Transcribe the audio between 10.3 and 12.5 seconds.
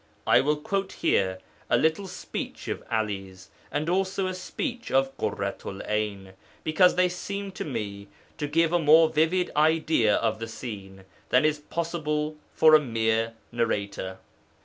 the scene than is possible